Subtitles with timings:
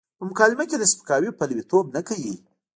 [0.17, 2.35] په مکالمه کې د سپکاوي پلويتوب نه کوي.